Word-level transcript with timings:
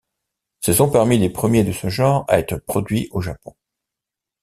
Ce 0.61 0.73
sont 0.73 0.89
parmi 0.89 1.19
les 1.19 1.29
premiers 1.29 1.63
de 1.63 1.71
ce 1.71 1.87
genre 1.89 2.25
à 2.27 2.39
être 2.39 2.55
produit 2.57 3.07
au 3.11 3.21
Japon. 3.21 3.53